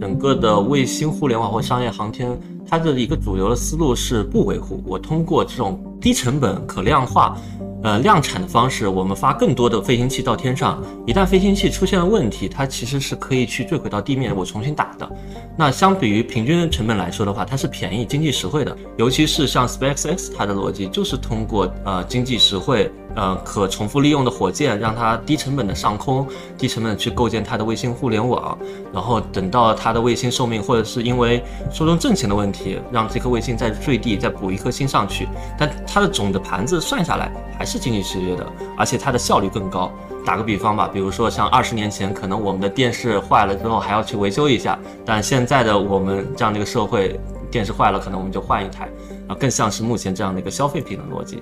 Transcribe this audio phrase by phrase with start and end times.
[0.00, 2.34] 整个的卫星互联网或商业航天，
[2.66, 4.82] 它的一个主流的思路是不维护。
[4.86, 7.36] 我通过这种低成本、可量化。
[7.82, 15.10] 呃，量产的方式，我们发更多的飞行器到天上，一旦飞行器出现了问题，它其实是可以去坠毁到地面，我重新打的。
[15.56, 18.76] 那相比于平均成本来说的话，它是便宜、经济实惠的。
[18.98, 22.90] 尤其是像 SpaceX，它的逻辑就是通过呃经济实惠。
[23.16, 26.24] 呃，可重复利用的火箭，让它低成本的上空，
[26.56, 28.56] 低成本去构建它的卫星互联网，
[28.92, 31.42] 然后等到它的卫星寿命，或者是因为
[31.72, 35.26] 受众挣钱的问题，让这颗卫星再坠地，再补一颗星上去，
[35.58, 38.44] 但它的总的盘子算下来还是是经济实惠的，
[38.76, 39.92] 而且它的效率更高。
[40.26, 48.88] 打个比方吧，比如说像二十年前，可能我们的电视坏了之后还要去维修一下，但现在的我们这样的一个社会，电视坏了可能我们就换一台，
[49.28, 51.38] 啊，更像是目前这样的一个消费品的逻辑。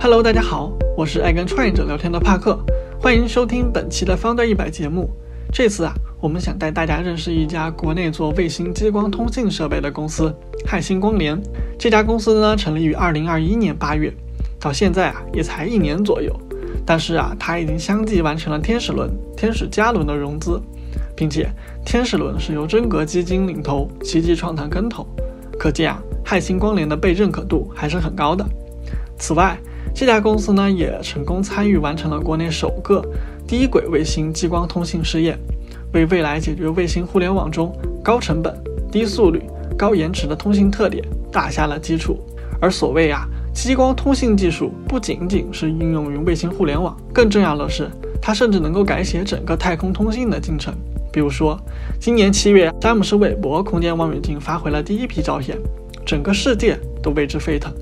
[0.00, 2.58] Hello，大家好，我是爱跟创业者聊天的帕克，
[2.98, 5.10] 欢迎收听本期的 Founder 一百节目。
[5.52, 10.34] 这次啊，我们想带大家认识一家国内做卫星激光通信设备的公司——
[10.68, 11.40] 瀚星光联。
[11.78, 14.12] 这家公司呢，成立于二零二一年八月，
[14.60, 16.34] 到现在啊，也才一年左右。
[16.84, 20.60] 但是啊，它已经相继完成了天使轮、天使加轮的融资，
[21.16, 21.48] 并且
[21.84, 25.06] 天使轮是由真格基金领投，奇迹创投跟投，
[25.58, 28.44] 可见啊，瀚星光联的被认可度还是很高的。
[29.18, 29.58] 此外，
[29.94, 33.02] 这家公司呢也成功参与完成了国内首个
[33.46, 35.38] 低轨卫星激光通信试验，
[35.92, 38.52] 为未来解决卫星互联网中高成本、
[38.90, 39.40] 低速率、
[39.78, 42.18] 高延迟的通信特点打下了基础。
[42.60, 43.24] 而所谓啊，
[43.54, 47.88] 激光通信技术不仅仅是应用于卫星互联网，更重要的是，
[48.20, 50.74] 它甚至能够改写整个太空通信的进程。
[51.12, 51.58] 比如说，
[52.00, 55.56] 今年七月，詹姆斯韦伯空间望远镜发回了第一批照片，
[56.04, 57.72] 整个世界都为之沸腾。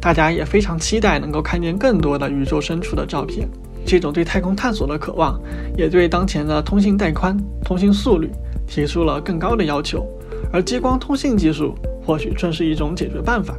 [0.00, 3.48] 大家也非常期待能够看见更多的宇宙深处的照片。
[3.84, 5.40] 这种对太空探索的渴望，
[5.76, 8.30] 也对当前的通信带宽、通信速率
[8.66, 10.06] 提出了更高的要求。
[10.52, 11.74] 而激光通信技术
[12.04, 13.54] 或许正是一种解决办法。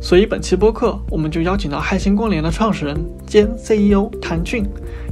[0.00, 4.64] 所以本期播客，我们就邀请到瀚星光联的创始人兼 CEO 谭俊，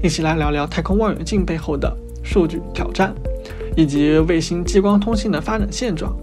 [0.03, 1.93] 一起来聊聊太空望远镜背后的
[2.23, 3.13] 数据挑战，
[3.77, 6.17] 以及卫星激光通信的发展现状。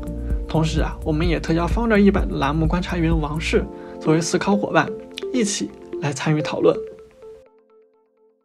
[0.47, 3.65] 同时啊，我们也特邀 Founder 一百的栏目观察员王氏。
[3.99, 4.89] 作为思考伙伴，
[5.33, 5.69] 一起
[6.01, 6.77] 来参与讨论。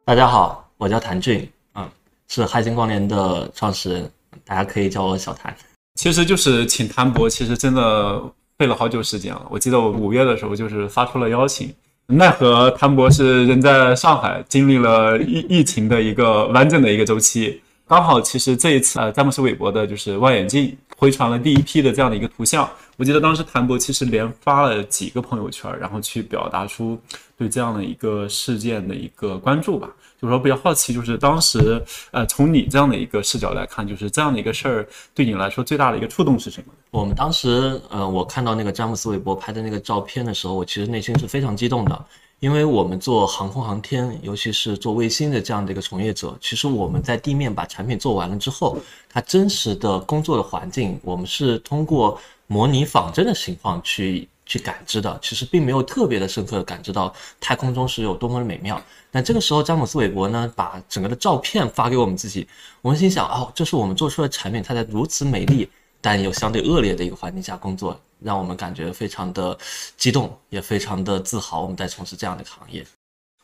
[0.08, 1.86] 大家好，我叫谭俊，嗯，
[2.28, 4.10] 是海星光联的创始人，
[4.42, 5.54] 大家可以叫我小谭。
[5.96, 8.18] 其实就是请谭博，其实真的
[8.56, 9.46] 费了好久时间了。
[9.50, 11.70] 我记得我五月的时候就是发出了邀请，
[12.06, 17.60] 奈何谭博是人在上海，经历了疫疫情的一个完整的一个周期。
[17.86, 22.66] 刚好，其实这一次呃，詹姆斯韦伯的就是望远镜回传了第一批的这样的一个图像。
[22.98, 27.00] 我记得当时谭博其实连发了几个朋友圈，然后去表达出
[27.36, 29.88] 对这样的一个事件的一个关注吧。
[30.20, 36.72] 就是说比较好奇，就是当时呃，从你这样的一个视角来看，就是这样的一个事儿对你来说最大的一个触动是什么？
[36.90, 42.04] 我们当时呃，我看到那个詹姆斯韦伯拍的那个照片的时候，我其实内心是非常激动的。
[42.40, 48.76] 因为我们做航空航天，尤其是做卫星的这样的一个从业者，其实我们在地面把产品做完了之后，
[49.08, 52.16] 它真实的工作的环境，我们是通过
[52.48, 55.16] 模拟仿真的情况去去感知的。
[55.22, 58.82] 其实并没有特别的深刻的感知到太空中是有多么的美妙。
[59.12, 62.48] 但这个时候，詹姆斯韦伯呢，把整个的照片发给我们自己，
[62.82, 65.70] 我们心想：哦，这是我们做出的产品，它在如此美丽
[66.00, 67.98] 但又相对恶劣的一个环境下工作。
[68.20, 69.56] 让我们感觉非常的
[69.96, 72.84] 激动，也非常的自豪，我们在从事这样的行业。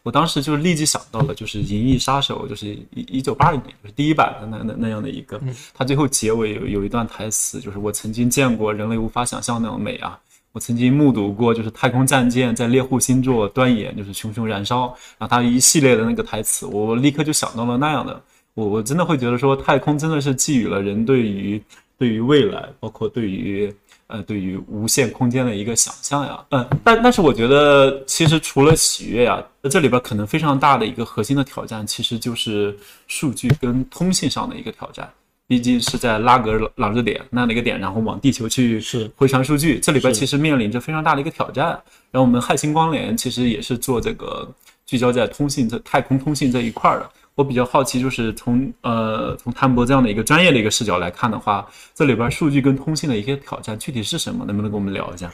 [0.05, 5.41] 我当时就立即想到了，就是《银翼杀手》，就是一一九八零年，就是第一版的那那那样的一个，
[5.73, 10.21] 它最后结尾有有一段台词，就是我曾经见过人类无法想象那种美啊，
[10.53, 18.23] 我曾经目睹过就是太空战舰在猎户星座端沿就是熊熊燃烧，然后它一系列的那个台词，我立刻就想到了那样的，
[18.53, 21.59] 我我真的会觉得说，太空真的是寄予了人对于
[21.97, 23.75] 对于未来，包括对于。
[24.15, 32.77] 呃，对于无限空间的一个想象呀，嗯，但但是我觉得，其实除了喜悦呀，这里边可能非常大的一个核心的挑战，其实就是
[33.09, 35.11] 数据跟通信上的一个挑战。
[35.49, 41.71] 毕竟是在拉格朗日点那样的一个点，然后往地球去是回传数据，这里边其实面临着非常大的一个挑战。
[42.13, 44.49] 然后我们瀚星光联其实也是做这个
[44.87, 47.11] 聚焦在通信这太空通信这一块的。
[47.35, 54.45] 我比较好奇，就是从呃从谭博这样的一个专业的一个视角来看的话，这里边数据跟通信的一些挑战具体是什么？
[54.45, 55.33] 能不能跟我们聊一下？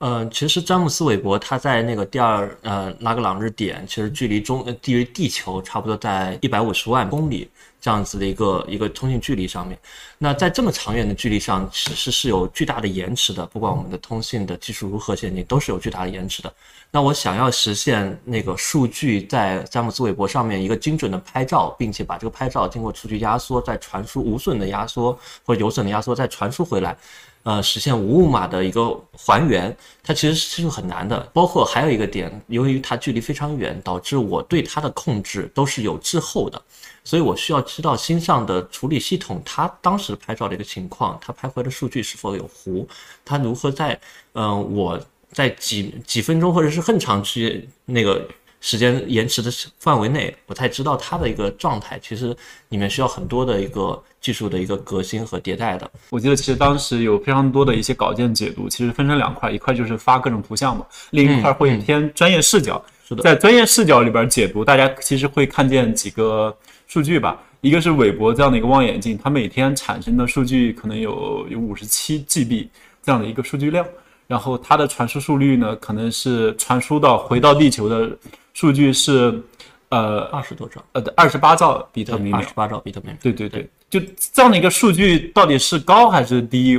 [0.00, 7.50] 嗯，其实詹姆斯韦伯他在那个第二呃拉格朗日点，其实距离中距离地球差不多在一百五十万公里。
[7.80, 9.78] 这样子的一个一个通信距离上面。
[10.18, 13.46] 那在这么长远的距离上，其实是有巨大的延迟的。
[13.46, 16.52] 不管我们的通信的技术如何先进，都是有巨大的延迟的。
[16.90, 25.16] 那我想要实现那个数据在詹姆斯韦伯上面一个精准的拍照，并且把这个拍照经过数据压缩，再传输无损的压缩
[25.46, 26.96] 或者有损的压缩再传输回来。
[27.44, 31.18] 呃，实现无误码的一个还原，它其实是很难的。
[31.32, 36.60] 包括还有一个点，由于它距离非常远，导致我对它的控制都是有滞后的，
[37.04, 42.86] 所以我需要知道新上的处理系统它当时拍照的一个情况，它拍回的数据是否有糊，
[43.24, 43.98] 它如何在
[44.34, 45.00] 嗯我
[45.32, 48.28] 在几几分钟或者是很长时间那个。
[48.60, 51.98] 时间延迟的范围内，不太知道它的一个状态。
[52.02, 52.36] 其实
[52.70, 55.90] 里面需要很多的一个技术的一个革新和迭代的。
[56.10, 62.84] 我记得其实当时有非常多的一些稿件解读，其实分成两块，一块就是发各种图像嘛，另一块会偏专业视角。
[63.06, 66.54] 是的，在专业视角里边解读，大家其实会看见几个
[66.86, 67.40] 数据吧。
[67.60, 72.68] 一个是韦伯这样的一个望远镜，它每天产生的数据可能有有五十七 GB
[73.02, 73.84] 这样的一个数据量，
[74.28, 78.16] 然后它的传输速率呢，可能是传输到回到地球的。
[78.54, 79.40] 数据是，
[79.88, 83.18] 呃，二十多兆，呃，二十八兆比特每秒，二十八兆比特每秒。
[83.22, 84.00] 对对对，就
[84.32, 86.76] 这样的一个数据到底是高还是低？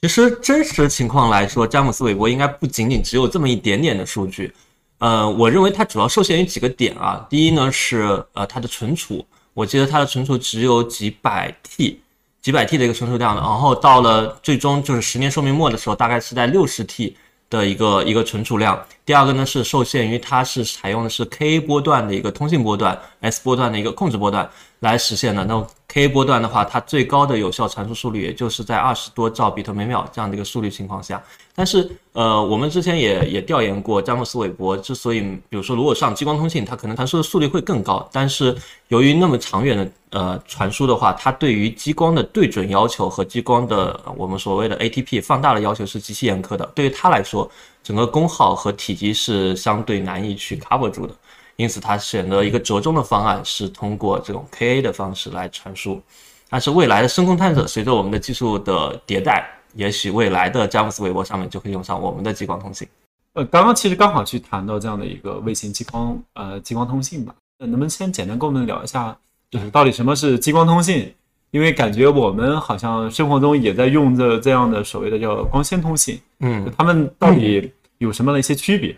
[0.00, 4.54] 其实真实情况来说，詹姆斯韦伯应该不仅仅只有这么一点点的数据。
[4.98, 7.26] 呃，我认为它主要受限于几个点啊。
[7.28, 12.00] 第一呢是呃它的存储，我记得它的存储只有几百 T，
[12.42, 17.16] 几百 T 的一个存储量，然后到了最终就是十年寿命末的时候，大概是在六十 T。
[17.50, 24.46] 的一个一个存储量，第二个呢是受限于它是采用的是 K 波段的一个通信波段，S 波段的一个控制波段
[24.80, 25.44] 来实现的。
[25.44, 25.54] 那
[25.88, 31.22] Ka 波段的话，它最高的有效传输速率也就是在二十多兆比特每秒这样的一个速率情况下。
[31.54, 38.54] 但是，呃，我们之前也也调研过，詹姆斯韦伯之所以，比如说如果上激光通信，它可能传输的速率会更高，但是
[38.88, 46.64] 由于那么长远的呃传输的话，它对于激光的对准要求和激光的我们所谓的 ATP 放大的要求是极其严苛的。
[46.74, 47.50] 对于它来说，
[47.82, 51.14] 整个功耗和体积是相对难以去 cover 住的，
[51.58, 56.00] 因此它选择一个折中的方案，是通过这种 Ka 的方式来传输。
[56.48, 59.46] 但是未来的深空探测，随着我们的技术的迭代。
[59.74, 62.88] 也许未来的詹姆斯韦伯上面就可以用上我们的激光通信。
[63.34, 67.34] 呃，刚刚其实刚好去谈到这样的一个卫星激光呃激光通信吧。
[67.58, 69.16] 那能不能先简单跟我们聊一下，
[69.50, 71.12] 就是到底什么是激光通信？
[71.50, 76.20] 因为感觉我们好像生活中也在用着这样的所谓的叫光纤通信。
[76.40, 78.96] 嗯，它们到底有什么样的一些区别？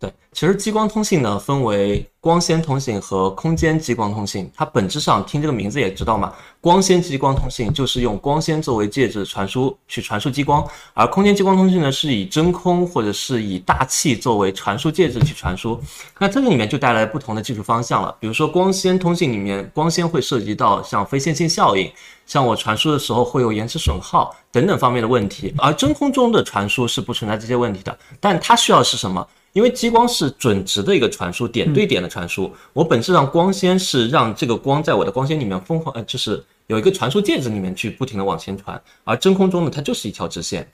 [0.00, 4.50] 对，其实激光通信呢，分为光纤通信和空间激光通信。
[4.56, 15.78] 它本质上听这个名字也知道嘛，光纤激光通信就是用光纤作为介质传输去传输激光，而空间激光通信呢是以真空或者是以大气作为传输介质去传输。
[16.18, 18.16] 那这个里面就带来不同的技术方向了。
[18.18, 21.92] 比如说光纤通信里面，光纤会涉及到像非线性效应，
[22.24, 27.94] 像我传输的时候会有延迟损耗等等方面的问题，而真空中的传输是不存在这些问题的。
[28.18, 29.28] 但它需要是什么？
[29.52, 32.50] 因为激光是准直的一个传输，点对点的传输。
[32.72, 38.80] 我本质上光纤是让这个光在我的光纤里面疯狂，呃，就是有一个传输介质里面去不停的往前传。
[39.04, 40.68] 而真空中呢，它就是一条直线。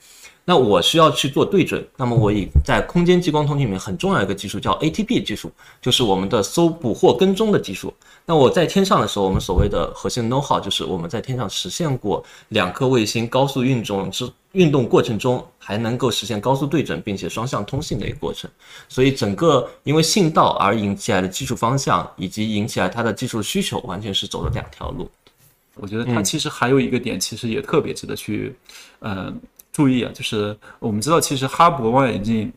[0.49, 5.50] 那我需要去做对准，那么我以在空间激光通信里面很重要一个技术叫 ATP 技术，
[5.82, 7.93] 就是我们的搜捕获跟踪的技术。
[8.25, 18.50] 那我在天上的时候，我们所谓的核心 know how 就是我们在天上实现过两颗卫星高速运动之运动过程中，还能够实现高速对准并且双向通信的一个过程。
[18.88, 25.08] 所以整个因为信道而引起来的技术方向以及引起来它的技术需求，完全是走了两条路。
[25.75, 28.57] 我觉得它其实还有一个点，其实也特别值得去，
[29.00, 29.38] 嗯。
[29.73, 32.50] 注意啊，就是我们知道，其实哈勃望远镜，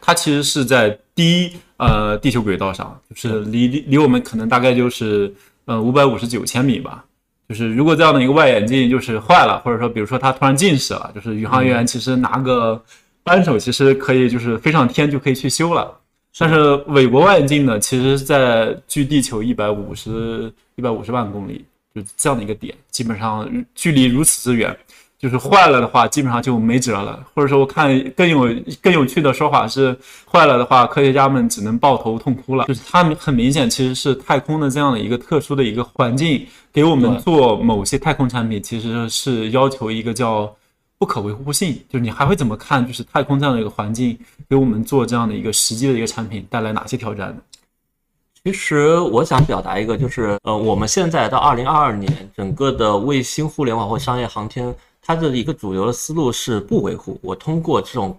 [0.00, 5.30] 它其实是在低呃地球轨道上，就是离离离我们可能大概就是
[5.66, 7.04] 呃五百五十九千米吧。
[7.50, 12.80] 就是如果这样的一个望远镜就是坏了，或者说比如说它突然近视了，就是宇航员其实拿个
[13.24, 15.92] 扳手，其实可以就是飞上天就可以去修了。
[16.38, 24.74] 但是韦伯望远镜呢，其实在距地球一百五十一百五十万公里，就这样的一个点，基本上距离如此之远。
[25.20, 27.22] 就是坏了的话，基本上就没辙了。
[27.34, 28.48] 或者说，我看更有
[28.80, 32.64] 更有趣的说法是，坏了的话，科学家们只能抱头痛哭了。
[32.64, 40.50] 就是他们很明显，其实是太空的这样的一个特殊的一个环境，给我们做某些太空产品，其实是要求一个叫
[40.96, 41.78] 不可维护性。
[41.90, 42.86] 就是你还会怎么看？
[42.86, 47.42] 就是太空这样的一个环境，给我们做这样的一个实际的一个产品，带来哪些挑战呢？
[48.42, 54.74] 其实我想表达一个，就是呃，我们现在到二零二二年，整个的卫星互联网或商业航天。
[55.14, 58.16] 它的一个主流的思路是不维护，我通过这种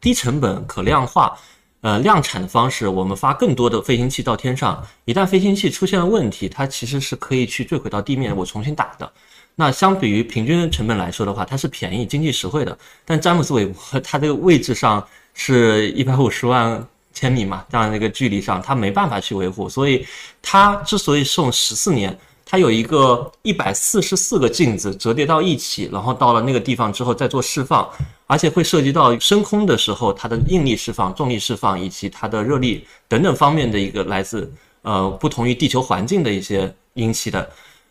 [0.00, 1.36] 低成本、可量化，
[1.82, 9.12] 呃量产的方式，我们发更多的飞行器到天上，一旦飞行器出现了问题，它其实是可以去坠毁到地面，我重新打的。
[9.54, 12.78] 那相比于平均成本来说的话，它是便宜、经济实惠的。
[13.04, 16.82] 但詹姆斯韦伯它这个位置上是一百五十万
[17.12, 20.06] 千米嘛，这样的一个距离上，它没办法去维护，所以
[20.40, 22.18] 它之所以送十四年，
[22.50, 27.88] 它有一个一百四十四个镜子折叠到一起，然后到了那个地方之后再做释放，
[28.26, 34.52] 而且会涉及到升空的时候它的应力释放、重力释放以及它的热力等等方面的一个来自
[34.82, 37.48] 呃不同于地球环境的一些引起的。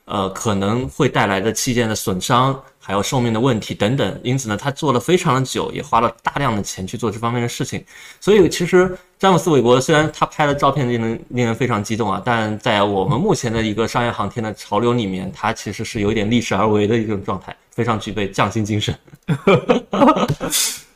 [0.09, 7.85] 呃，可能会带来的器件的损伤，还有寿命的问题等等，因此呢，他做了非常的久，也花了大量的钱去做这方面的事情。
[8.19, 18.97] 所以，其实詹姆斯·韦伯虽然他拍的照片令人令人非常激动啊，但在我们目前的一个商业航天的潮流里面，他其实是有一点逆势而为的一种状态，非常具备匠心精神。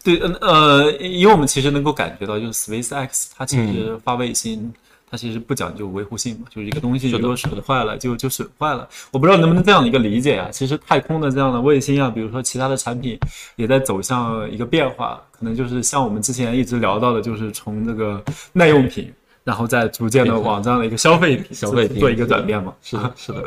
[0.03, 4.73] 对，嗯呃，因为我们其实能够感觉到，就是 SpaceX 它其实发卫星。
[5.13, 8.89] 它其实不讲究维护性嘛，就是一个东西如果损坏了就就损坏了。
[9.11, 10.49] 我不知道能不能这样的一个理解啊？
[10.51, 13.15] 其实太空的这样的卫星啊，比如说其他的产品
[13.55, 18.19] 也在走向一个变化，可能就是像我们之前一直聊到的，就是从这个
[18.53, 22.73] 耐用品，然后再逐渐的往这样的一个消费品、消费品做一个转变嘛。
[22.81, 23.43] 是的，是的，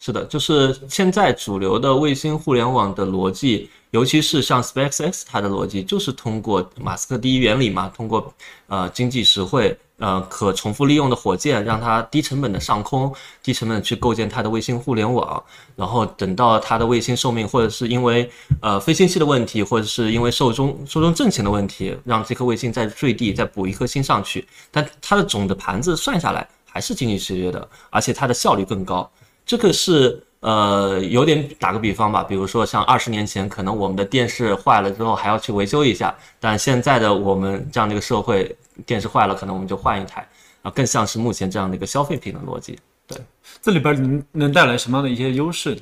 [0.00, 8.32] 是的，就是现在主流的卫星互联网的逻辑，尤其是像 SpaceX 它的逻辑，就是通过马斯克第一原理嘛，通过
[8.68, 9.76] 呃经济实惠。
[9.98, 15.42] 呃，可重复利用的火箭，让它低成本的上空，低成本去构建它的卫星互联网，
[15.76, 18.28] 然后等到它的卫星寿命，或者是因为
[18.60, 29.10] 呃飞行器的问题，或者是因为寿终寿终正寝的问题，让这颗卫星再坠地，再补一颗星上去，但它的总的盘子算下来还是经济实约的，而且它的效率更高。
[29.46, 30.22] 这个是。
[30.40, 38.54] 呃，有点打个比方吧，比如说像二十年前，可能我们的电视坏了之后还要去维修一下，但现在的我们这样的一个社会，
[38.86, 40.26] 电视坏了可能我们就换一台，
[40.62, 42.78] 啊，更像是目前这样的一个消费品的逻辑。
[43.06, 43.18] 对，
[43.60, 45.78] 这里边能能带来什么样的一些优势？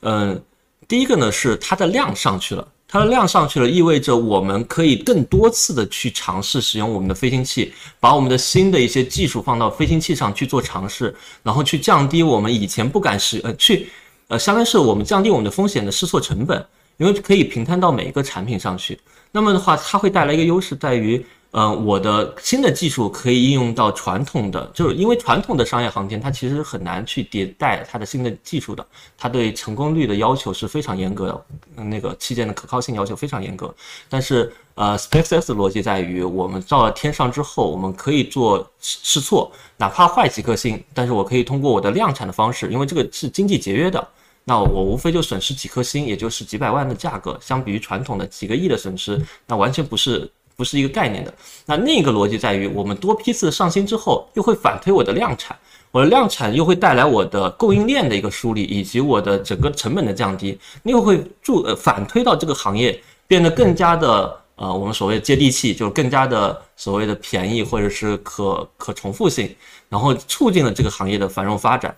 [0.00, 0.42] 嗯，
[0.86, 2.66] 第一个呢是它的量上去了。
[2.88, 13.88] 它的量上去了，意味着我们可以更多次的去尝试使用我们的飞行器，把我们的新的一些技术放到飞行器上去做尝试，然后去降低我们以前不敢使呃去，
[14.28, 16.64] 呃，相当于是我们降低我们的风险的试错成本，
[16.98, 19.00] 因为可以平摊到每一个产品上去。
[19.32, 21.24] 那么的话，它会带来一个优势在于。
[21.52, 28.86] 嗯，我的新的技术可以应用到传统的，就是因为传统的商业航天，它其实很难去迭代它的新的技术的，
[29.16, 33.74] 它对成功率的要求是非常严格的，那个器件的可靠性要求非常严格。
[34.10, 44.06] 但是，呃，SpaceX 的逻辑在于，我们到了天上之后，我们可以做试错，哪怕坏几颗星，但是我可以通过我的量产的方式，因为这个是经济节约的，
[44.44, 50.30] 那我无非就损失几颗星，也就是几百万的价格，相比于传统的几个亿的损失，那完全不是。
[50.56, 51.32] 不是一个概念的，
[51.66, 55.54] 那另一个逻辑在于，我们多批次上新之后，又会反推我的量产，
[55.90, 69.54] 我的量产又会带来我的供应链的一个梳理，以及我的整个成本的降低，又会助呃反推到这个行业变得更加的呃我们所谓的接地气，就是更加的所谓的便宜或者是可可重复性，
[69.90, 71.94] 然后促进了这个行业的繁荣发展。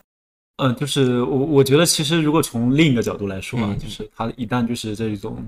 [0.57, 5.47] 嗯，就是我我觉得其实如果从另一个角度来说啊，就是它一旦就是这种。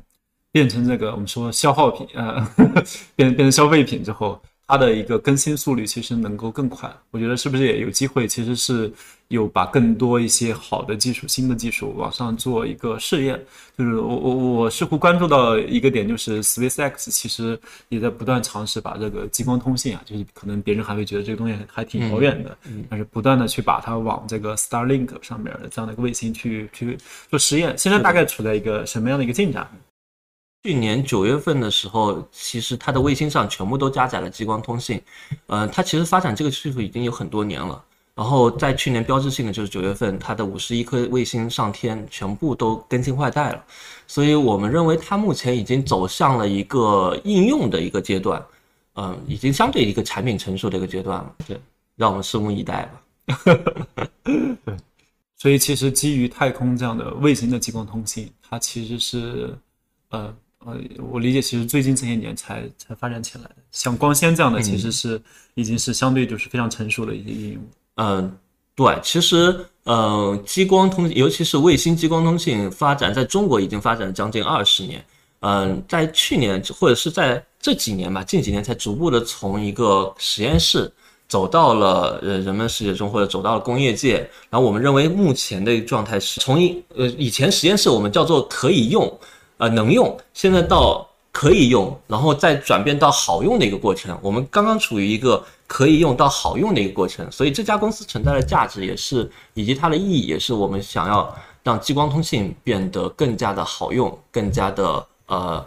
[0.53, 2.47] 变成这个我们说消耗品，呃，
[3.15, 6.93] 变变成消费品之后，它的一个更新速率其实能够更快。
[7.11, 8.93] 我觉得是不是也有机会，其实是
[9.29, 13.41] 有把更多一些好的技术、新的技术往上做一个试验。
[13.79, 27.77] 就是我我我似乎关注到一个点，就是 SpaceX 其实也在不断尝试把这个激光通信啊，就是可能别人还会觉得这个东西还挺遥远的，但是不断的去把它往这个 Starlink 上面的这样的一个卫星去去做实验。
[27.79, 29.69] 现在大概处在一个什么样的一个进展？
[30.63, 35.01] 去年九月份的时候，其实它的卫星上全部都加载了激光通信。
[35.47, 37.83] 呃，它其实发展这个技术已经有很多年了。
[38.15, 43.65] 然后在去年标志性的就是九月份，它的五十一颗卫星上天，全部都更新换代了。
[44.07, 48.45] 所以我们认为它目前已经走向了一个应用的一个阶段，
[48.97, 51.35] 嗯，已经相对一个产品成熟的一个阶段了。
[51.47, 51.59] 对，
[51.97, 53.03] 让我们拭目以待吧。
[54.25, 54.77] 对，
[55.39, 59.57] 所以其实基于太空这样的卫星的激光通信，它其实是
[60.11, 60.37] 呃。
[60.67, 60.77] 呃，
[61.11, 65.19] 我理解，其实最近这些年才才发展起来的，像光纤这样的，其实是
[65.55, 67.63] 已经是相对就是非常成熟的一些应用。
[67.97, 68.37] 嗯，
[68.75, 75.03] 对，其实呃，激光通，尤其是卫星激光通信发展，在中国已经发展了将近二十年。
[75.41, 80.93] 嗯，在去年或者是在这几年吧，近几年才逐步的从一个实验室
[81.27, 84.19] 走到了呃人们世界中，或者走到了工业界。
[84.51, 89.19] 然后我们认为目前的状态是从一呃以前实验室我们叫做可以用。
[89.61, 94.19] 呃，能用，现在到可以用，然后再转变到好用的一个过程。
[94.23, 105.63] 我们刚刚处于一个可以用到好用的一个过程，所以这家公司存在的价值也是，以及它的意义也是我们想要让激光通信变得更加的好用，更加的呃，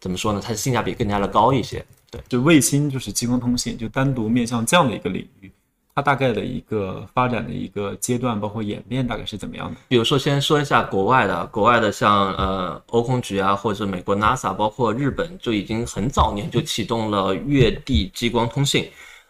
[0.00, 0.40] 怎么说呢？
[0.42, 1.84] 它的性价比更加的高一些。
[2.10, 5.52] 对，就卫星就是激光通信，就单独面向这样的一个领域。
[5.96, 9.76] 它大概的一个发展的一个阶段，包括演变，大概是怎么样的？
[9.88, 18.86] 比如说，先说一下国外的，国外的像呃欧空局啊，或者美国 NASA，包括日本，就已经很早年就启动了月地激光通信。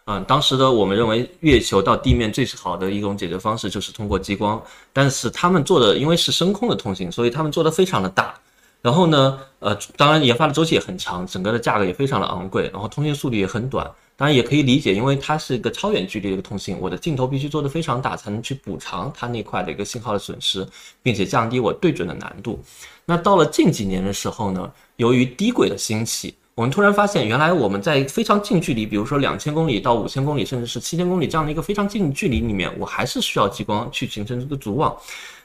[0.07, 8.33] 嗯，当时的我们认为月球到地面最好的一种解决方式就是通过激光，但是他们做的因为是深空的通信，所以他们做的非常的大。
[8.81, 13.89] 然后呢，呃，当然研发的周期也很长，整个的价格也非常的昂贵，然后通信速率也很短。
[14.17, 20.67] 当然也可以理解，因为它是一个超远距离的一个通信，我的镜头必须做得非常大，才能去补偿它那块的一个信号的损失，
[21.01, 22.59] 并且降低我对准的难度。
[23.05, 26.35] 那到了近几年的时候呢，由于低轨的兴起。
[26.57, 34.97] 我们突然发现，原来我们在非常近距离，比如说两千公里到五千公里，甚至是七千公里这样的一个非常近距离里面，我还是需要激光去形成这个组网。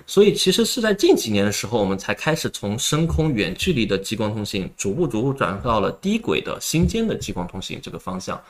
[0.06, 8.40] 所以其实是在近几年的时候，我们才开始从深空远距离的激光通信，逐步逐步转到了低轨的星间的激光通信这个方向。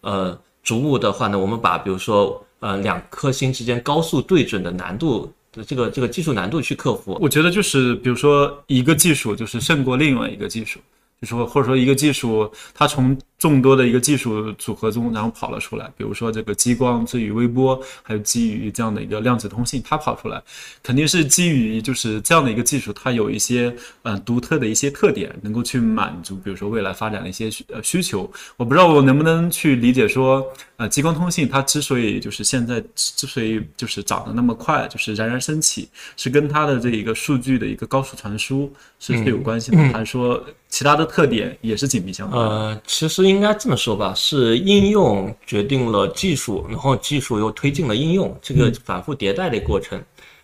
[0.00, 7.16] 呃，逐步的话呢，我们把比如说呃两颗星之间高速对准的难度的这个这个技术难度去克服。
[7.20, 10.80] 我觉得就是比如说一个技术就是胜过另外一个技术。
[11.20, 15.90] 就说或者说一个技术，它从众多的一个技术组合中，然后跑了出来。
[15.96, 20.40] 比如说这个激光基于微波，还有基于这样的一个量子通信，它跑出来，
[20.82, 28.30] 肯定是基于就是这样的一个技术，它有一些嗯独特的一些特点，能够去满足，比如说未来发展的一些呃需求。
[28.58, 40.44] 我不知道我能不能去理解说，呃，激光通信它之所以就是现在之所以就是涨得那么快，就是冉冉升起，是跟它的这一个数据的一个高速传输是是有关系的，还是说？
[40.70, 42.40] 其他的特点也是紧密相关。
[42.40, 50.02] 呃，其实应该这么说吧，是应用决定了技术，然后技术又推进了应用，这个反复迭代的过程。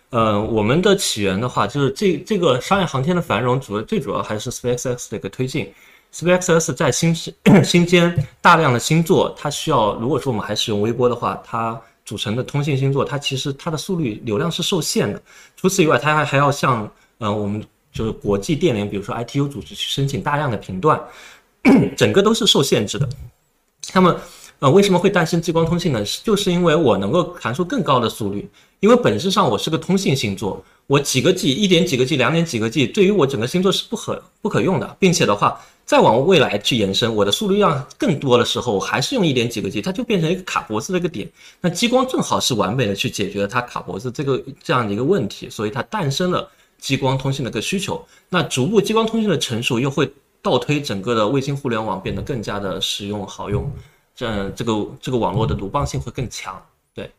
[0.09, 5.71] 呃，我们的起源的话，就是这这个商业航天的繁荣，主要最主要还是 SpaceX 的一个推进。
[6.13, 7.13] SpaceX 在星
[7.63, 15.21] 星间大量的星座，它需要，如果说我们还使用微波的话，它组成的通信星座，它其实它的速率流量是受限的。
[15.55, 16.89] 除此以外，它还还要向，
[17.19, 17.63] 嗯，我们。
[17.93, 21.01] 就是国际电联，比如说 ITU 组织去申请大量的频段，
[21.95, 23.07] 整个都是受限制的。
[23.93, 24.19] 那么，
[24.59, 26.03] 呃，为什么会诞生激光通信呢？
[26.23, 28.49] 就是因为我能够传输更高的速率。
[28.79, 34.95] 因为本质上我是个通信星座，我几个 G、一点几个 G、两点几个 G，对于我整个星座是不可不可用的。
[34.99, 41.27] 并且的话，再往未来去延伸，我的速率量更多的时候，我还是用一点几个 G，它就变成一个卡脖子的一个点。
[41.59, 46.47] 那激光正好是完美的去解决了它卡脖子这个这样的一个问题，所以它诞生了。
[46.79, 47.99] 激光通信的一个需求，
[48.29, 50.07] 那逐步激光通信的成熟又会
[50.49, 53.69] 倒推整个的卫星互联网变得更加的实用好用，
[54.15, 56.57] 这这个这个网络的鲁棒性会更强。
[56.93, 57.11] 对，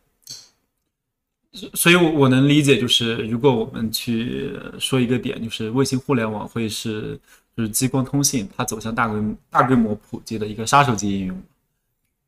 [1.75, 7.19] 所以，我我能理解，就是如果我们去说一个点，就是卫星互联网会是
[7.55, 11.43] 就是激光通信它走向大规大规模普及的一个杀手级应用。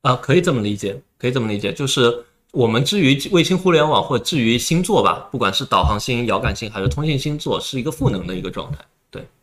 [0.03, 2.25] 啊，可以这么理解，可以这么理解，就是。
[2.53, 8.79] 我们至于卫星互联网或者至于星座吧，不管是导航星、遥感星还是通信星座，是一个赋能的一个状态。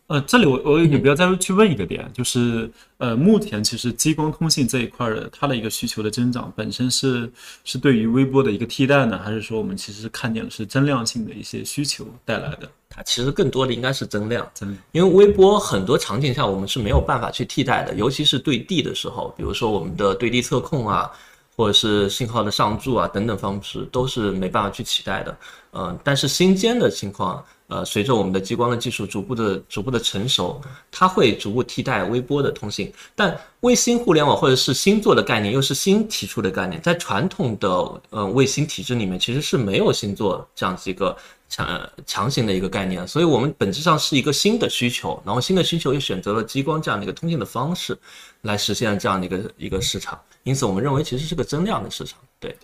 [0.07, 7.29] 对，呃，这里我我也不要再去问一个点，就是呃，目前其实激光通信这一块的它的一个需求的增长，本身是
[7.63, 12.69] 是对于微波的一个替代呢，还是说我们其实看见的是增量性的一些需求带来的？
[12.89, 21.11] 它其实更多的应该是增量，增量，因为微波很多场景下我们是没有办法去替代的，尤其是对地的时候，比如说我们的对地测控啊。
[21.57, 25.35] 或者是信号的上注啊等等方式都是没办法去取代的，
[25.71, 32.91] 嗯，但是星间的情况，呃，随着我们的激光的技术逐步的逐步的成熟，它会逐步替代微波的通信。
[33.15, 37.69] 但卫星互联网或者是星座的概念又是新提出的概念，在传统的
[38.09, 41.15] 呃卫星体制里面其实是没有星座这样子一个
[41.49, 47.97] 强强行的一个概念，所以我们本质上是一个新的需求，然后新的需求又选择了激光这样的一个通信的方式，
[48.43, 50.17] 来实现这样的一个一个市场。
[50.43, 52.17] 因此，我们认为其实是个增量的市场。
[52.39, 52.55] 对，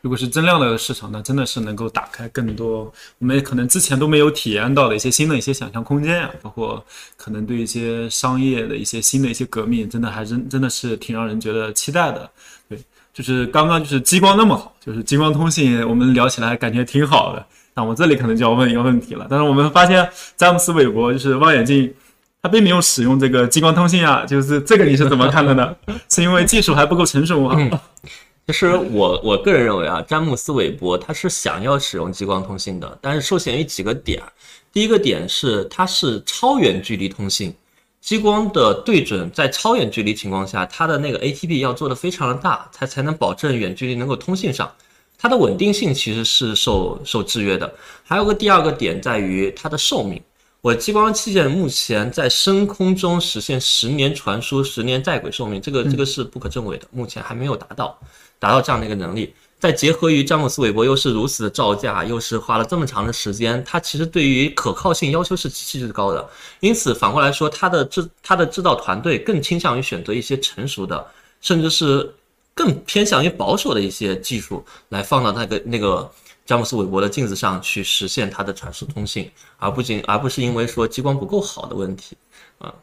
[0.00, 6.84] 如果是增量的市场，那真的是能够打开更多我们可能之前都没有体验到的一些新的一些想象空间呀，包括
[7.16, 12.30] 可能对一些商业的一些新的一些革命，真的还真真的是挺让人觉得期待的。
[12.68, 12.78] 对，
[13.12, 17.44] 就是刚刚就是激光那么好，就是激光通信，我们聊起来感觉挺好的。
[17.74, 21.92] 那我这里可能就要问一个问题了，但是我们发现詹姆斯韦伯就是望远镜。
[22.42, 25.74] 它并没有使用这个激光通信啊，就是这个你是怎么看的呢？
[26.10, 27.80] 是因为技术还不够成熟吗？
[28.46, 34.22] 其实我我个人认为啊，詹姆斯韦伯他是想要使用激光通信的，但是受限于几个点。
[34.70, 37.54] 第一个点是它是超远距离通信，
[38.02, 44.70] 激光的对准在超远距离情况下，它的那个 ATP 要做的非常的大，它才能保证远距离能够通信上。
[45.16, 47.72] 它的稳定性其实是受受制约的。
[48.02, 50.20] 还有个第二个点在于它的寿命。
[50.64, 57.98] 我激光器件目前在深空中实现十年传输、十年在轨寿命，这个这个是不可证伪的，目前还没有达到
[58.38, 59.34] 达到这样的一个能力。
[59.60, 66.26] 再结合于詹姆斯韦伯又是如此的造价，又是花了这么长的时间，它其实对于可靠性要求是极其之高的。
[66.60, 71.06] 因此反过来说，它的制它的制造团队更倾向于选择一些成熟的，
[71.42, 72.10] 甚至是
[72.54, 76.10] 更偏向于保守的一些技术来放到那个那个
[76.44, 82.16] 詹姆斯韦伯的镜子上去实现它的传输通信，而不仅而不是因为说激光不够好的问题
[82.58, 82.74] 啊。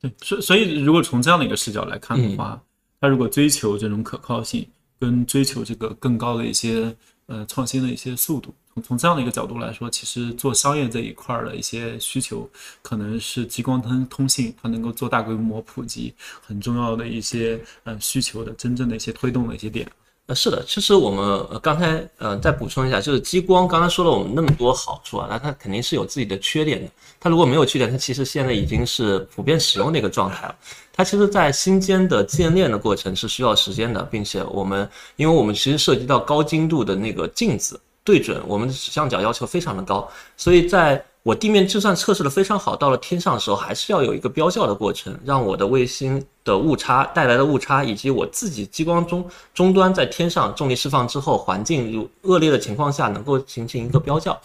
[0.00, 2.60] 对，所所以如果从这样的一个视角来看的话，
[3.00, 4.66] 它如果追求这种可靠性。
[5.00, 6.94] 跟追求这个更高的一些
[7.26, 12.48] 呃创新的一些速度，从从这样的一个角度来说，其实做商业这一块的一些需求，
[12.80, 19.86] 可能是激光通通信它能够做大规模普及很重要的一些呃需求的真正的一些推动的一些点。
[20.26, 26.90] 呃，是的，其实我们呃刚才呃再补充一下，就是激光刚才说了我们那么多好处啊，那它肯定是有自己的缺点的。
[27.20, 30.56] 它如果没有缺点，它其实现在已经是普遍使用的一个状态了。
[30.94, 54.38] 它其实，在新间的建链的过程是需要时间的，并且我们因为我们其实涉及到高精度的那个镜子对准，我们的指向角要求非常的高，所以在我地面就算测试的非常好，到了天上的时候，还是要有一个标校的过程，让我的卫星的误差带来的误差，以及我自己激光中终端在天上重力释放之后，环境如恶劣的情况下，能够形成一个标校。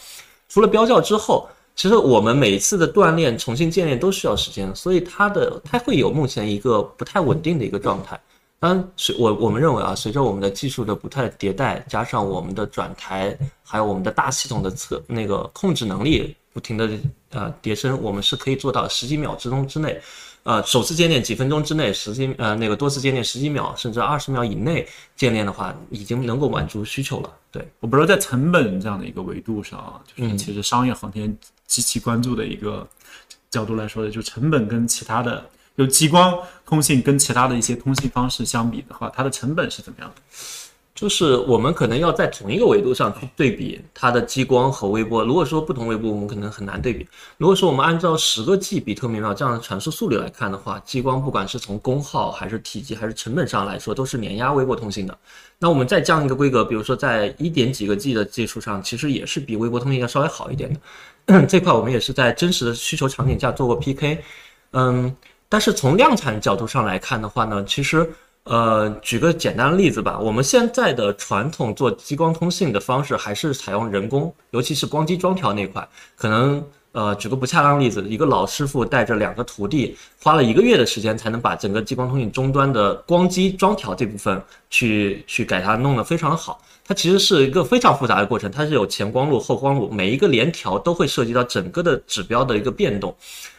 [0.47, 8.17] 除了标校之后，其实我们每一次的锻炼、重新建链都需要时间，所以它的它会有目前一个不太稳定的一个状态。
[8.57, 16.89] 当然，随我我们认为啊，随着我们的技术的不太迭代，加上我们的转台，还有我们的大系统的测那个控制能力不停的
[17.31, 20.01] 呃叠升，我们是可以做到十几秒之中之内，
[20.43, 27.33] 呃首次建链几分钟之内，十几呃那个多次建链十几秒甚至二十秒以内建链的话，已经能够满足需求了。
[27.51, 31.35] 对我不知道在成本这样的一个维度上，就是其实商业航天
[31.67, 32.87] 极其关注的一个
[33.49, 35.49] 角度来说的，就成本跟其他的。
[35.77, 40.21] 就激光通信跟其他的一些通信方式相比的话，它的成本是怎么样的？
[40.99, 45.23] 就是我们可能要在同一个维度上去对比它的激光和微波。
[45.23, 47.07] 如果说不同维度，我们可能很难对比。
[47.37, 55.17] 如果说我们按照十个 G 比特每秒这样的传输速率来看的话，激光不管是从功耗还是体积还是成本上来说，都是碾压微波通信的。
[55.57, 60.69] 那我们再降一个规格，比如说在一点几个 G 的技术上，其实也是比微波通信要稍微好一点
[61.25, 61.45] 的。
[61.47, 64.21] 这块我们也是在真实的需求场景下做过 PK。
[64.71, 65.15] 嗯。
[65.51, 68.07] 但是从量产角度上来看的话呢，其实，
[68.45, 86.59] 呃，举个简单的例子吧，我们现在的传统做激光通信的方式还是采用人工，尤其是光机装调那块，可能，呃，举个不恰当的例子，一个老师傅带着两个徒弟，花了一个月的时间才能把整个激光通信终端的光机装调这部分去 去给它弄得非常好。
[86.83, 93.15] 它其实是一个非常复杂的过程，它是有前光路、后光路，每一个连调都会涉及到整个的指标的一个变动。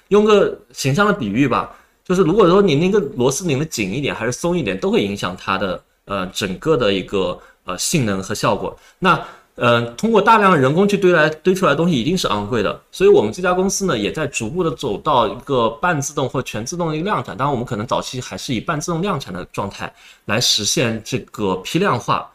[0.09, 1.71] 用个形象的比喻吧。
[2.05, 8.77] 就是如果说你那个螺丝拧的紧一点还是松一点，都会影响它的呃整个的一个呃性能和效果。
[8.99, 9.23] 那
[9.55, 17.37] 呃通过大量人工去堆来堆出来的东西一定是昂贵的，所以我们这家公司呢也在逐步的走到一个半自动或全自动的一个量产。
[17.37, 19.93] 当然我们可能早期还是以半自动量产的状态
[20.25, 22.31] 来实现这个批量化。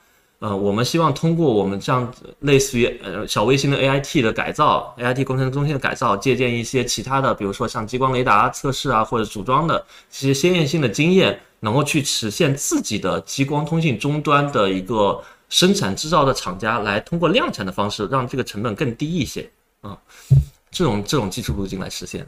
[0.46, 19.50] 呃，我们希望通过我们这样类似于呃小卫星的 AIT 的改造，AIT 工程中心的改造，借鉴一些其他的，比如说像激光雷达测试啊，或者组装的这些先验性的经验，能够去实现自己的激光通信终端的一个生产制造的厂家，来通过量产的方式，让这个成本更低一些
[19.82, 19.98] 啊，
[20.70, 22.24] 这种这种技术路径来实现。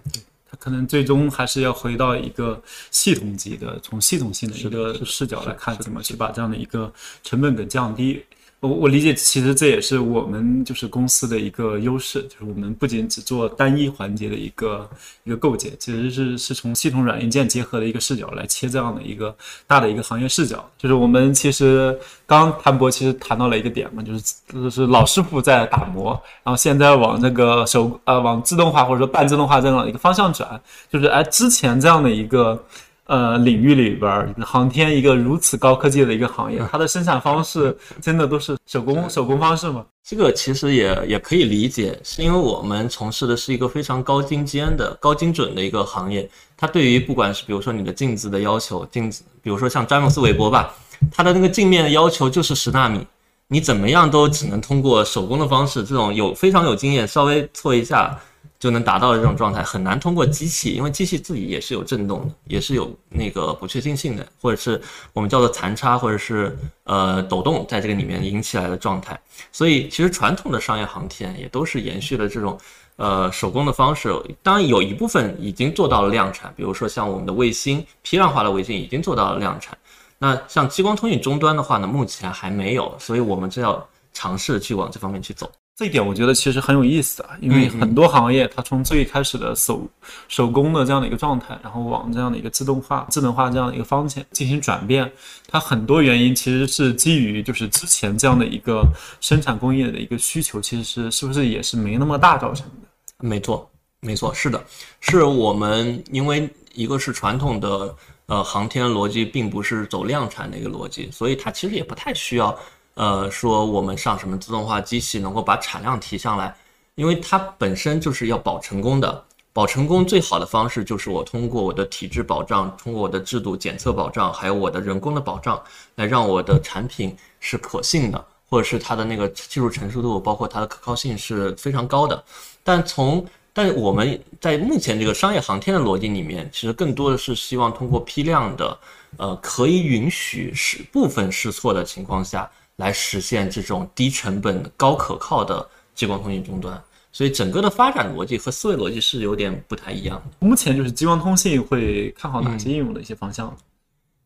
[0.60, 6.92] 它可能最终还是要回到一个系统级的，从系统性的一个视角来看，怎么去把这样的一个
[7.24, 8.24] 成本给降低。
[8.60, 14.90] 我我理解，其实这也是我们就是公司的一个优势，就是我们不仅只做单一环节的一个
[15.26, 19.36] 一个构建，其实是是从系统软硬件结合的一个视角来切这样的一个
[19.68, 20.68] 大的一个行业视角。
[20.76, 30.60] 就是我们其实刚谭博其实谈到了一个点嘛，就是就是老师傅在打磨，然后现在往这个手呃往自动化或者说半自动化这样一个方向转，
[30.92, 32.60] 就是哎之前这样的一个。
[33.08, 39.86] 呃，领域里边，航天一个如此高科技的一个行业，它的生产方式真的都是手工手工方式吗？
[40.04, 46.30] 这个其实也也可以理解，是因为我们从事的是一个非常高精尖的、高精准的一个行业。
[46.58, 50.74] 它对于不管是比如说你的镜子的要求，镜子，比如说像詹姆斯韦伯吧，
[51.10, 53.08] 它的那个镜面的要求就是十纳米，
[53.48, 58.20] 你怎么样都只能通过手工的方式，这种有非常有经验，稍微搓一下。
[58.60, 64.82] 就能达到的这种状态，很难通过机器，因为机器自己也是有震动的，也是有那个不确定性的，或者是
[65.14, 69.20] 我们叫做残差，或者是呃抖动，在这个里面引起来的状态。
[69.52, 72.60] 所以其实传统的商业航天也都是延续了这种
[72.96, 79.78] 呃手工的方式，当然有一部分已经做到了量产，比如说像我们的卫星批量化的卫星已经做到了量产。
[80.18, 85.48] 那像激光通信终端的话呢，目前还没有，所以我们就要尝试去往这方面去走。
[85.78, 89.88] 这一点我觉得其实很有意思啊，因为很多行业它从最开始的手
[90.28, 95.12] 手工的这样的一个状态，然后往这样的一个自动化、智能化这样的一个方向进行转变，
[95.48, 98.84] 它很多原因其实是基于就是之前这样的一个
[99.22, 102.88] 生产工业的一个需求，其实是是不是也是没那么大造成的？
[103.20, 104.60] 没错，没错，是的，
[105.00, 112.58] 是我们因为一个是传统的呃航天逻辑并不是走量产的一个逻辑，所以它其实也不太需要。
[112.98, 116.56] 呃，说我们上什么自动化机器能够把产量提上来，
[116.96, 119.24] 因为它本身就是要保成功的。
[119.54, 125.62] 保成功最好的方式就是我通过我的体质保障，通过我的制度检测保障，还有我的人工的保障，
[125.94, 132.24] 来让我的产品是可信的，或者是它的那个技术成熟度，包括它的可靠性是非常高的。
[132.64, 138.78] 但从但我们在目前这个商业航天的逻辑里面，其实更多的是希望通过批量的，
[139.18, 142.50] 呃，可以允许试部分试错的情况下。
[142.78, 150.48] 来实现这种低成本、高可靠的激光通信终端，所以整个的发展逻辑和思维逻辑是有点不太一样的。
[150.48, 153.56] 目前就是激光通信会看好哪些应用的一些方向？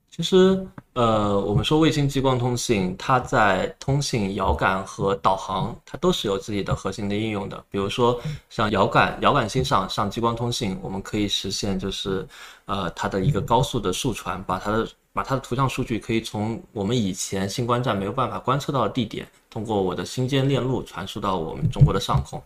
[0.10, 7.64] 其实，呃，我们说卫星激光通信，它在通信、遥感和导航，它都是有自己的核心的应用的。
[7.70, 12.28] 比如说，像遥感、遥感星上上激光通信，我们可以实现就是，
[12.66, 14.86] 呃，它的一个高速的速传，把它的。
[15.14, 22.42] 把它的图像数据可以从我们以前星观站没有办法观测到的地点，通过我的星间链路传输到我们中国的上空。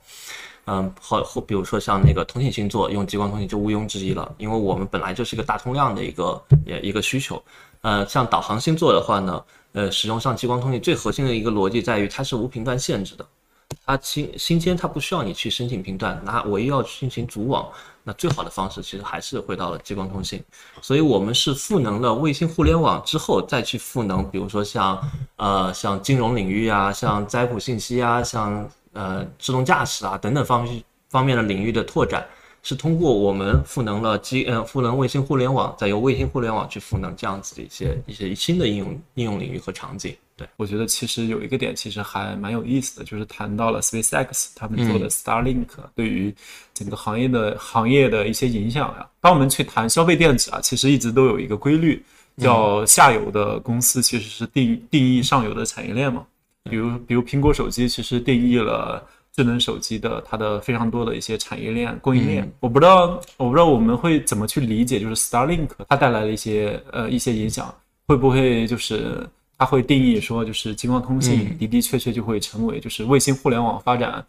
[0.68, 7.40] 嗯，或或比如说像那个通信星座用激光通信就毋庸置疑了，因为我们本来就是一个大通量的一个也一个需求。
[7.82, 13.24] 呃，像导航星座的话呢，呃，使用上激光通信最核心的一个逻辑在于它是无频段限制的，
[13.86, 17.72] 它星星间它不需要你去申请频段，那我又要进行组网。
[18.08, 20.42] 那最好的方式其实还是回到了激光通信，
[20.80, 25.02] 所以我们是赋能了卫星互联网之后再去赋能，比如说像
[25.38, 32.24] 呃像金融领域啊，像灾普信息啊，像呃自动驾驶啊等等方面方面的领域的拓展。
[32.68, 40.18] 是通过我们赋能了机呃赋能卫星互联网，再由卫星互联网去赋能这样子的一些一些新的应用应用领域和场景。
[40.38, 46.34] 对我觉得其实有一个点其实还蛮有意思的，就是谈到了 SpaceX 他们做的 Starlink 对于
[46.74, 49.08] 整个行业的行业的一些影响呀。
[49.22, 52.04] 当我们去谈消费电子啊，其实一直都有一个规律，
[52.38, 56.26] 叫下游的公司其实是定定义上游的产业链嘛。
[56.70, 59.06] 比如比如苹果手机其实定义了。
[59.38, 67.76] 智能手机的它的非常多的一些产业链供应链，我不知道我不知道我们会怎么去理解，就是 Starlink 它带来的一些呃一些影响，
[68.08, 74.26] 会不会就是它会定义说，就是激光通信的的确确就会成为就是卫星互联网发展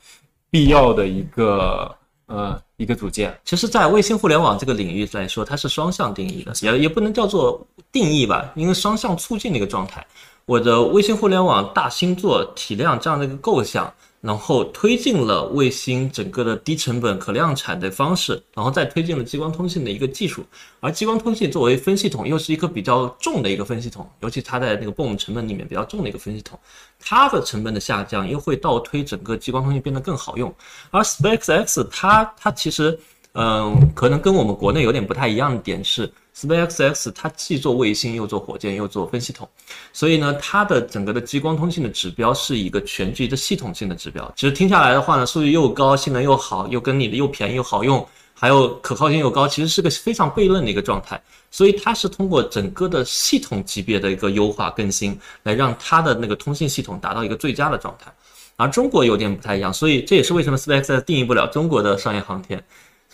[0.51, 1.95] 必要的一个
[2.27, 3.37] 呃一个组件。
[3.45, 10.07] 其实，在卫星互联网这个领域来说，它是双向定义的，也也不能叫做定义吧，因为双向促进的一个状态。
[10.45, 13.93] 我的卫星互联网大星座体量这样的一个构想。
[14.27, 20.45] 然后推进了卫星整个的低成本可量产的方式，然后再推进了激光通信的一个技术。
[20.81, 26.59] 而激光通信作为分系统，又是一个比较重的一个分系统，尤其它在那个 BOM 成本里面比较重的一个分系统，
[26.99, 30.53] 它的成本的下降又会倒推整个激光通信变得更好用。
[30.91, 32.99] 而 SpaceX 它它其实，
[33.37, 36.11] 嗯，可能跟我们国内有点不太一样的点是。
[36.35, 39.49] SpaceX 它既做卫星又做火箭又做分系统，
[39.90, 44.31] 所以呢，它的整个的激光通信的指标是一个全局的系统性的指标。
[44.37, 51.18] 其实听下来的话呢，数据又高，性能又好，又跟你的又便宜又好用，还有可靠性又高，其实是个非常悖论的一个状态。
[51.51, 58.12] 所以它是通过整个的系统级别的一个优化更新，来让它的那个通信系统达到一个最佳的状态。
[58.57, 62.62] 而中国有点不太一样，所以这也是为什么 SpaceX 定义不了中国的商业航天。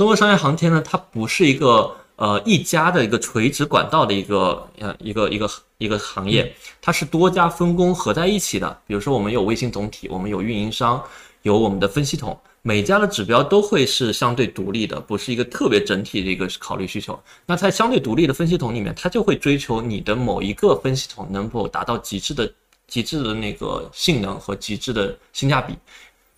[0.02, 1.94] 中国商业航天呢，它不是一个。
[2.16, 8.78] 呃，一家的一个垂直管道的一个呃一个一个一个行业，它是多家分工合在一起的。
[8.86, 11.02] 比如说，我们有卫星总体，我们有运营商，
[11.40, 17.18] 有我们的分系统，每家的指标都会是相对独立的，不是一个特别整体的一个考虑需求。
[17.46, 22.52] 那在相对独立的分系统里面，它就会追求你的某一个分系统能否达到极致的
[22.86, 25.74] 极致的那个性能和极致的性价比。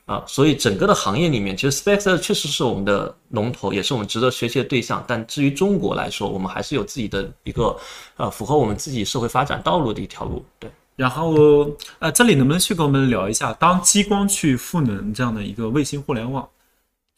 [0.07, 5.03] 啊，所以整个的行业里面，其实 SpaceX 确实是我们的龙头，也是我们值得学习的对象。
[5.09, 7.75] 但至于中国来说，我们还是有自己的一个，
[8.17, 10.45] 呃，符合我们自己社会发展道路的一条路。
[10.59, 10.71] 对。
[10.97, 16.49] 然后，呃，这里能不能去跟我们聊一下，当激光去赋能这样的一个卫星互联网，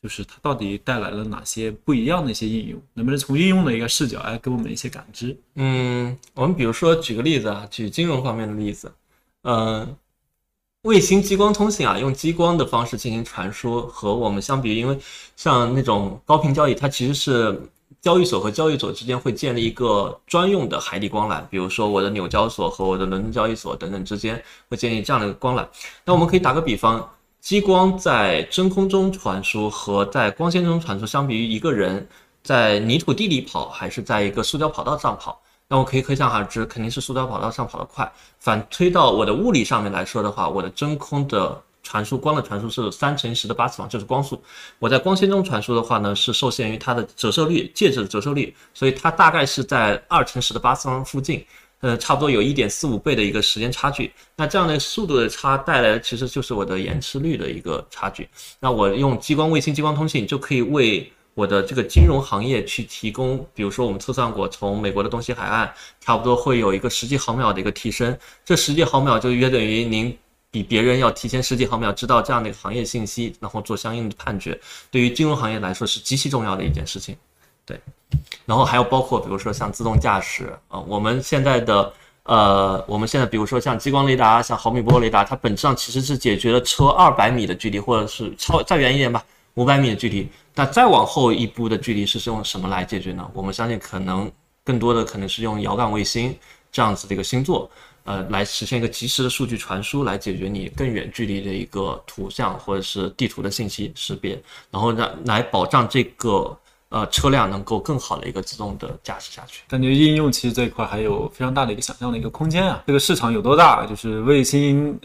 [0.03, 2.81] 就是它到底带来了哪些不一样的一些应用？
[2.95, 5.37] 能不能从应用的一个视角来给我们一些感知？
[5.57, 8.91] 嗯，我们比如说举个例子啊，举金融方面的例子，
[9.43, 9.95] 嗯，
[10.87, 14.97] 卫星激光通信啊，用激光的方式进行传输，和我们相比，因为
[15.35, 17.61] 像那种高频交易，它其实是
[18.01, 25.67] 交易所和交易所之间会建立一个专用的海底光缆，比如说我的纽交所和我的伦敦交易所等等之间会建立这样的一个光缆。
[26.05, 27.11] 那我们可以打个比方。
[27.41, 32.05] 激光在真空中传输和在光纤中传输，相比于一个人
[32.43, 38.11] 在泥土地里跑，还是在一个塑胶跑道上跑，那我可以可想而知，肯定是塑胶跑道上跑得快。
[38.39, 44.41] 反推到我的物理上面来说的话，我的真空的传输光的传输是三乘十的八次方，就是光速。
[44.79, 51.45] 我在光纤中传输的话呢，是受限于它的折射率，介质的折射率，所以它大概是在二乘十的八次方附近。
[51.81, 58.27] 呃，差不多有一点四五倍的一个时间差距，那这样的速度的差带来的其实就是我的延迟率的一个差距。
[58.59, 65.71] 那我用激光卫星激光通信就可以为我的这个金融行业去提供，比如说我们测算过，从美国的东西海岸，
[66.01, 70.17] 差不多会有一个十几毫秒的一个提升，这十几毫秒就约等于您
[70.51, 74.59] 比别人要提前十几毫秒知道这样的一个行业信息，然后做相应的判决，
[74.91, 77.15] 对于金融行业来说是极其重要的一件事情。
[77.67, 77.79] 对，
[78.47, 89.23] 然后还有包括比如说像自动驾驶啊，我们现在的呃，我们现在比如说像激光雷达、像毫米波雷达，它本质上其实是解决了车二百米的距离，或者是超再远一点吧，
[89.57, 90.27] 五百米的距离。
[90.55, 93.31] 那再往后一步的距离是用什么来解决呢？
[93.35, 94.31] 我们相信可能
[94.65, 96.35] 更多的可能是用遥感卫星
[96.73, 97.71] 这样子的一个星座，
[98.05, 104.41] 呃，来实现一个及时的数据传输，来解决你更远距离的一个图像或者是地图的信息识别，
[104.71, 106.57] 然后让来保障这个。
[106.89, 112.85] 呃，车辆能够更好的一个自动的驾驶下去，感觉应用其实这一块还有非常大的一个想象的一个空间啊。
[112.87, 113.85] 这个市场有多大？
[113.87, 114.97] 就是卫星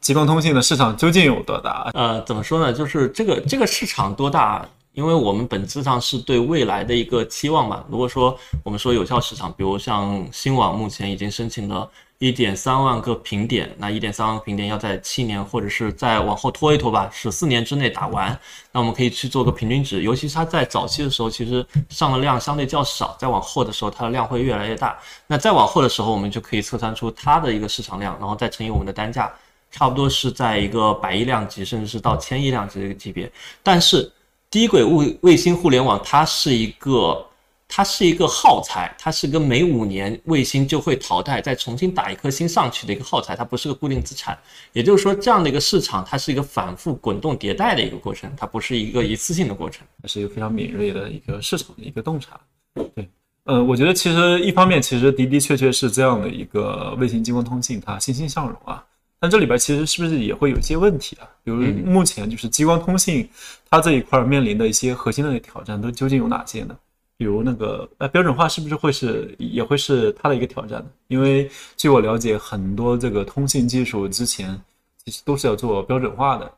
[0.00, 1.90] 激光通信的市场究竟有多大？
[1.94, 2.72] 呃，怎么说呢？
[2.72, 4.66] 就是这个这个市场多大？
[4.94, 7.84] 因为我们本质上是对未来的一个期望嘛。
[7.88, 11.88] 如果说我们说有效市场，比如像新网目前已经申请了。
[12.18, 18.38] 一点三万个频点，那一点三万个频点要在七年或者是再往后拖一拖吧，十四年之内打完。
[18.72, 24.98] 那我们可以去做个平均值，尤其是它在早期的时候，其实上的量相对较少，再往后的时候，它的量会越来越大。
[25.26, 29.32] 那再往后的时候，我们就可以测算出它的一个市场量，然后再乘以我们的单价，
[29.70, 33.30] 差不多是在一个百亿量级，甚至是到千亿量级的一个级别。
[33.62, 34.10] 但是
[34.50, 37.26] 低轨卫卫星互联网，它是一个。
[37.72, 44.36] 它是一个耗材，它是个每五年卫星就会淘汰，再重新打一颗星上去的一个耗材，它不是个固定资产。
[44.72, 52.40] 也就是说，这样的一个市场，它是一个反复滚动迭代的一个过程，它不是一个一次性的过程，它是一个非常敏锐的一个市场的一个洞察。
[52.74, 53.08] 对，
[53.44, 58.84] 呃，我觉得其实一方面，其实的的确确是这样的一个卫星激光通信，它欣欣向荣啊。
[59.20, 61.28] 但这里边其实是不是也会有一些问题啊？
[61.44, 63.28] 比如目前就是激光通信，
[63.68, 66.74] 它这一块面临的一些核心的挑战都究竟有哪些呢？
[67.18, 70.86] 比如那个呃标准化是不是会是也会是它的一个挑战呢？
[71.08, 74.58] 因为据我了解，很多这个通信技术之前
[75.04, 76.50] 其实都是要做标准化的，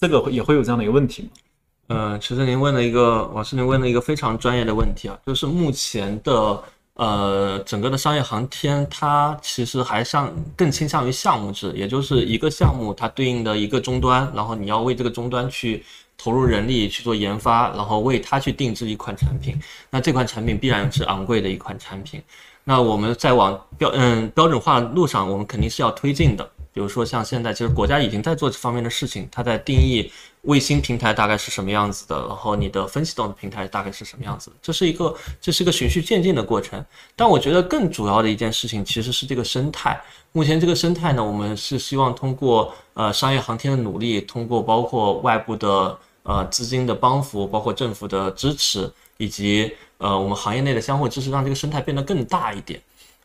[0.00, 1.28] 这个也会有这样的一个问题吗？
[1.92, 6.60] 嗯，其实您问了一个王师，您问了一个非常专业的问题啊，就是目前的
[7.00, 15.82] 呃整个的商业航天，它其实还像更倾向于项目制，也就是一个项目它对应的一个终端，然后你要为这个终端去。
[16.22, 19.58] 投入人力去做研发，然后为它去定制一款产品，
[19.88, 22.22] 那这款产品必然是昂贵的一款产品。
[22.62, 26.46] 那我们在往标嗯标准化路上，我们肯定是要推进的。
[26.72, 30.10] 比如说像现在，其实国家已经在做这方面的事情，它在定义
[30.42, 36.84] 卫星平台大概是什么样子的，然后你的分析动平台大概是什么样子，这是一个这是一个循序渐进的过程。
[37.16, 40.00] 但我觉得更主要的一件事情其实是这个生态。
[40.32, 45.98] 目前这个生态呢，我们是希望通过呃商业航天的努力，通过包括外部的。
[46.22, 52.78] 呃，资金的帮扶，包括政府的支持，以及呃我们行业内的相互支持，让这个生态变得更大一点。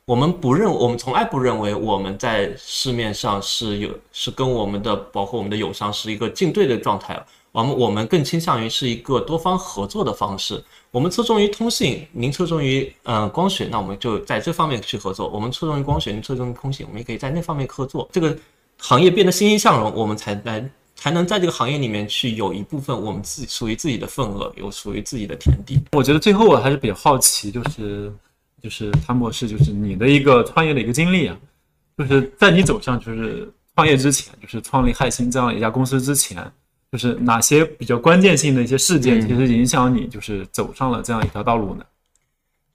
[0.06, 7.20] 我们不认，我们从来不认为我们在市面上是有是跟我们的包括我们的友商是一个竞对的状态。
[7.52, 10.64] 我们我们更倾向于是一个多方合作的方式。
[10.92, 15.28] 我们侧重于通信，您侧重于呃光学，那我们就在这方面去合作。
[15.30, 18.08] 我们侧重于光学，您侧重于通信，我们也可以在那方面合作。
[18.12, 18.38] 这个
[18.78, 20.64] 行业变得欣欣向荣，我们才来。
[20.98, 25.78] 才能在这个行业里面去有一部分我们自己属于自己的份额，有属于自己的天地。
[25.92, 28.12] 我觉得最后我还是比较好奇，就是
[28.66, 31.38] 就是谭博士，就是你的一个创业的一个经历啊，
[31.96, 36.52] 就是在你走上就是创业之前，就是创立海星这样一家公司之前，
[36.92, 41.86] 就是哪些比较关键性的一些事件，其实影响你就是走上了这样一条道路呢？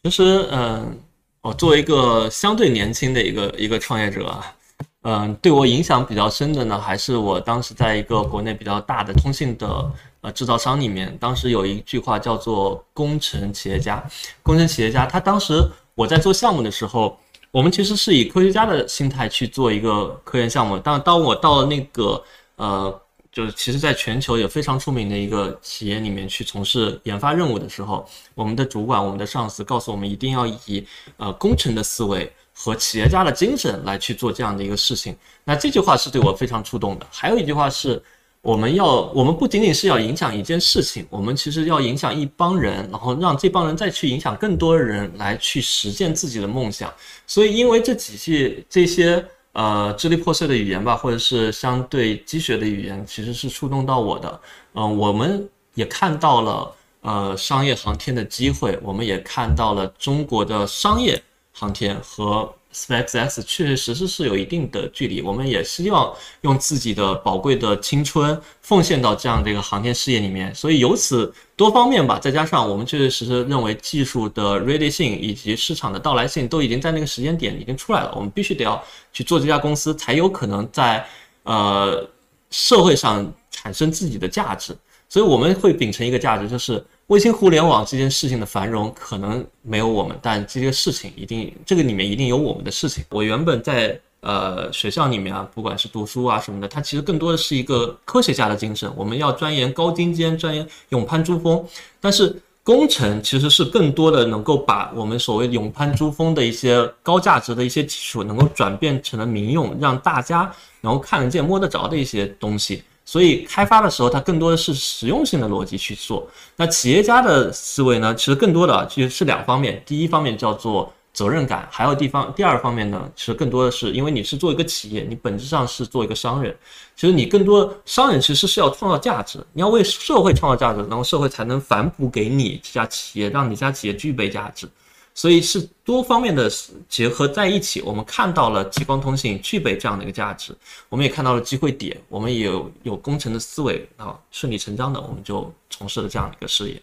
[0.05, 0.97] 其实，嗯，
[1.41, 4.55] 我作为一个相对年轻的一个一个创业者啊。
[5.03, 14.05] 嗯，对我影响比较深的呢，还是我当时在一个国内比较大的通信的呃制造商里面，当时有一句话叫做“工程企业家”。
[14.45, 15.55] 工程企业家，他当时
[15.95, 17.19] 我在做项目的时候，
[17.51, 20.79] 我们其实是以科学家的心态去做一个科研项目。
[20.79, 22.23] 但当我到了那个
[22.57, 23.01] 呃，
[23.33, 30.87] 就是其实在全球也非常出名的一个企业里面去从事研发任务的时候，我们的主管、我们的上司告诉我们，一定要以
[31.17, 32.33] 呃工程的思维。
[32.53, 37.07] 和企业家的精神来去做这样的一个事情，那这句话是对我非常触动的。
[37.11, 38.03] 还有一句话是，
[38.43, 46.93] 我们要，我们不仅仅是要影响一件事情，我们其实要影响一帮人，然后让这帮人再去影响更多人来去实现自己的梦想。
[47.27, 49.23] 所以，因为这几句这些
[49.53, 54.41] 呃支离破碎的语言吧，或者是相对积雪的语言，其实是触动到我的。
[54.75, 56.73] 嗯，我们也看到了
[57.03, 61.23] 呃商业航天的机会，我们也看到了中国的商业。
[61.53, 70.55] 航天和 SpaceX 确确实实是有一定的距离，我们也希望用自己的宝贵的青春奉献到这样的一个航天事业里面。
[70.55, 81.05] 所以由此多方面吧，再加上我们确确实实认为技术的 ready 性以及市场的到来性都已经在那个时间点已经出来了，我们必须得要去做这家公司，才有可能在
[81.43, 82.09] 呃
[82.51, 84.77] 社会上产生自己的价值。
[85.09, 86.85] 所以我们会秉承一个价值，就是。
[87.11, 93.05] 卫星互联网这件事情的繁荣可能没有我们，但这个事情一定这个里面一定有我们的事情。
[93.11, 98.89] 我原本在呃学校里面啊，不管是读书啊什么的，它其实更多的是一个科学家的精神。
[98.95, 101.61] 我们要钻研高精尖，钻研勇攀珠峰。
[102.01, 110.49] 但是工程其实是更多的能够把我们所谓勇攀珠峰的一些高价值的一些技术，能够转变成了民用，让大家
[110.81, 112.85] 能够看得见、摸得着的一些东西。
[113.11, 116.25] 所以开发的时候，它更多的是实用性的逻辑去做。
[116.55, 119.83] 那企业家的思维呢，其实更多的其实是两方面。
[119.85, 126.57] 第一方面叫做责任感，还有地方第二方面呢，其实更多的是因为你是做一个企业，你本质上是做一个商人。
[126.95, 134.69] 其实你更多商人其实是要创造价值，你要为社会创造价值，然后社会才能反哺给你这家企业，让你家企业具备价值。
[135.15, 136.51] 所以是多方面的
[136.89, 140.55] 结合在一起，我们看到了激光通信具备这样的一个价值，
[140.89, 146.81] 我们也看到了机会点，我们也有有工程的思维啊，顺理成章的我们就从事了这样一个事业。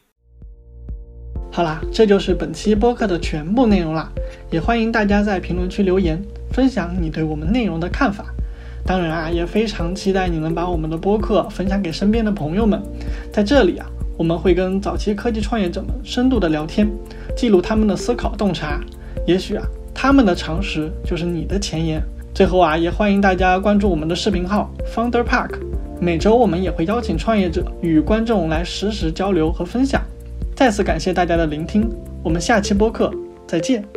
[1.52, 4.12] 好啦，这就是本期播客的全部内容啦，
[4.52, 6.22] 也欢迎大家在评论区留言，
[6.52, 8.26] 分享你对我们内容的看法。
[8.86, 12.82] 当然啊，也非常期待你能把我们的播客分享给身边的朋友们。
[13.34, 16.88] 在这里啊，我们会跟早期科技创业者们深度的聊天。
[17.38, 18.82] 记录他们的思考洞察，
[19.28, 19.64] 也许啊，
[19.94, 22.02] 他们的常识就是你的前沿。
[22.34, 25.52] 最后啊，也欢迎大家关注我们的视频号 Founder Park，
[26.02, 30.02] 每周我们也会邀请创业者与观众来实时交流和分享。
[30.56, 31.88] 再次感谢大家的聆听，
[32.24, 33.14] 我们下期播客
[33.46, 33.97] 再见。